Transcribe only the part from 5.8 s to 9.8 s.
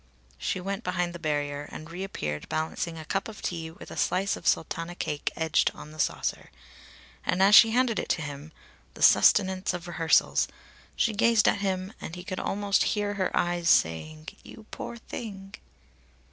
the saucer. And as she handed it to him the sustenance